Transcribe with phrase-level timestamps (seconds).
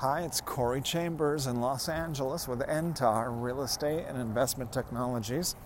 [0.00, 5.56] Hi, it's Corey Chambers in Los Angeles with NTAR Real Estate and Investment Technologies.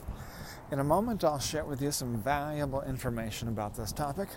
[0.71, 4.29] In a moment, I'll share with you some valuable information about this topic.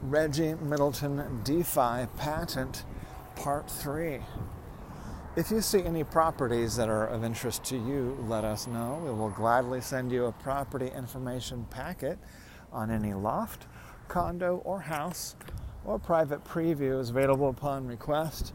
[0.00, 2.84] Reggie Middleton DeFi Patent
[3.36, 4.20] Part 3.
[5.36, 8.98] If you see any properties that are of interest to you, let us know.
[9.04, 12.18] We will gladly send you a property information packet
[12.72, 13.66] on any loft,
[14.08, 15.36] condo, or house,
[15.84, 18.54] or private preview is available upon request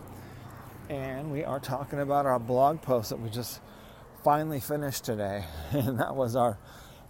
[0.91, 3.61] and we are talking about our blog post that we just
[4.25, 5.45] finally finished today.
[5.71, 6.57] And that was our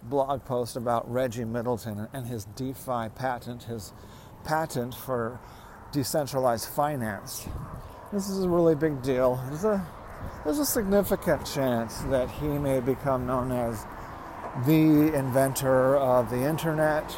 [0.04, 3.92] blog post about Reggie Middleton and his DeFi patent, his
[4.44, 5.40] patent for
[5.90, 7.48] decentralized finance.
[8.12, 9.42] This is a really big deal.
[9.48, 9.84] There's a,
[10.44, 13.84] there's a significant chance that he may become known as
[14.64, 17.16] the inventor of the internet,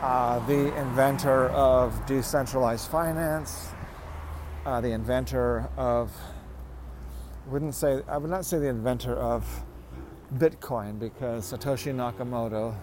[0.00, 3.72] uh, the inventor of decentralized finance,
[4.64, 6.12] uh, the inventor of
[7.46, 9.64] wouldn't say I would not say the inventor of
[10.34, 12.74] Bitcoin because Satoshi Nakamoto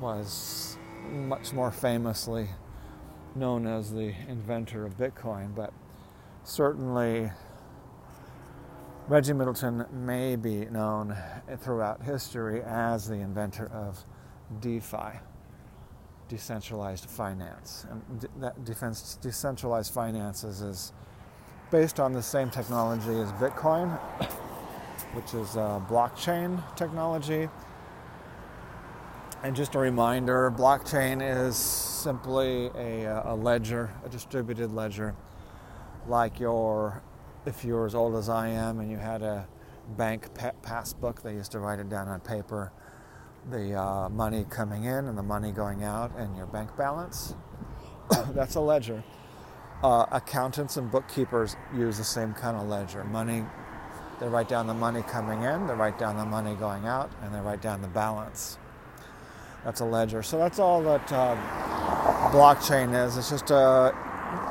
[0.00, 0.78] was
[1.10, 2.48] much more famously
[3.34, 5.72] known as the inventor of Bitcoin, but
[6.44, 7.30] certainly
[9.08, 11.16] Reggie Middleton may be known
[11.58, 14.04] throughout history as the inventor of
[14.60, 15.20] DeFi
[16.30, 17.86] decentralized finance.
[17.90, 20.92] And that defense, decentralized finances is
[21.70, 23.98] based on the same technology as Bitcoin,
[25.12, 27.48] which is uh, blockchain technology.
[29.42, 35.14] And just a reminder blockchain is simply a, a ledger, a distributed ledger,
[36.06, 37.02] like your,
[37.44, 39.48] if you're as old as I am and you had a
[39.96, 40.28] bank
[40.62, 42.72] passbook, they used to write it down on paper
[43.48, 47.34] the uh, money coming in and the money going out and your bank balance.
[48.34, 49.02] That's a ledger.
[49.82, 53.04] Uh, accountants and bookkeepers use the same kind of ledger.
[53.04, 53.44] Money,
[54.20, 57.34] they write down the money coming in, they write down the money going out, and
[57.34, 58.58] they write down the balance.
[59.64, 60.22] That's a ledger.
[60.22, 61.36] So that's all that uh,
[62.30, 63.16] blockchain is.
[63.16, 63.94] It's just a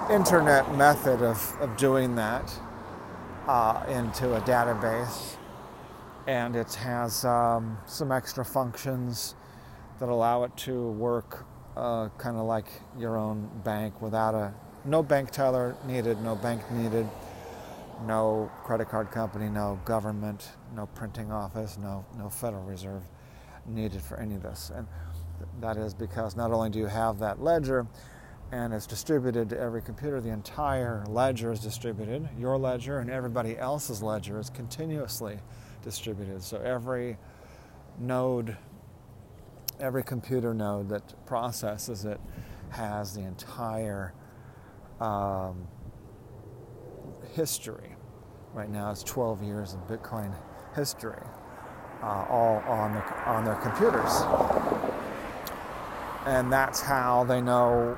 [0.10, 2.52] internet method of, of doing that
[3.48, 5.39] uh, into a database
[6.30, 9.34] and it has um, some extra functions
[10.00, 11.44] that allow it to work
[11.76, 12.68] uh, kind of like
[13.00, 14.54] your own bank without a
[14.86, 17.08] no bank teller needed, no bank needed,
[18.06, 23.02] no credit card company, no government, no printing office, no no Federal Reserve
[23.66, 24.72] needed for any of this.
[24.76, 24.86] And
[25.62, 27.88] that is because not only do you have that ledger
[28.52, 32.30] and it's distributed to every computer, the entire ledger is distributed.
[32.38, 35.40] Your ledger and everybody else's ledger is continuously
[35.84, 36.44] distributed.
[36.44, 37.18] So every
[38.00, 38.58] node,
[39.80, 42.20] every computer node that processes it
[42.70, 44.14] has the entire
[45.00, 45.68] um,
[47.34, 47.96] history.
[48.54, 50.34] Right now, it's 12 years of Bitcoin
[50.76, 51.22] history,
[52.02, 54.12] uh, all on, the, on their computers.
[56.26, 57.98] And that's how they know,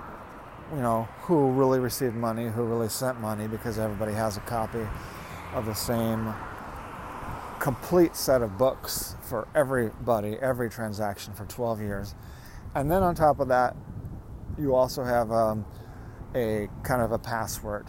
[0.73, 4.85] you know, who really received money, who really sent money, because everybody has a copy
[5.53, 6.33] of the same
[7.61, 12.15] complete set of books for everybody, every transaction for 12 years.
[12.73, 13.75] And then on top of that,
[14.57, 15.63] you also have um,
[16.33, 17.85] a kind of a password.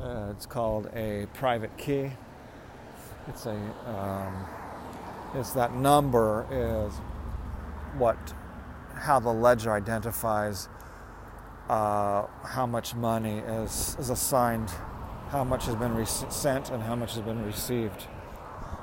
[0.00, 2.10] Uh, it's called a private key.
[3.28, 3.54] It's a
[3.86, 4.46] um,
[5.34, 6.94] it's that number is
[7.98, 8.16] what
[8.94, 10.68] how the ledger identifies
[11.68, 14.70] uh, how much money is is assigned,
[15.28, 18.06] how much has been sent, and how much has been received